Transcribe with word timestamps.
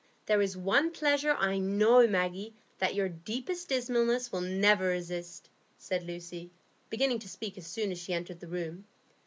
"There 0.25 0.41
is 0.41 0.57
one 0.57 0.89
pleasure, 0.89 1.35
I 1.37 1.59
know, 1.59 2.07
Maggie, 2.07 2.55
that 2.79 2.95
your 2.95 3.07
deepest 3.07 3.69
dismalness 3.69 4.31
will 4.31 4.41
never 4.41 4.87
resist," 4.87 5.47
said 5.77 6.07
Lucy, 6.07 6.49
beginning 6.89 7.19
to 7.19 7.29
speak 7.29 7.55
as 7.55 7.67
soon 7.67 7.91
as 7.91 7.99
she 7.99 8.11
entered 8.15 8.39
the 8.39 8.47
room. 8.47 8.85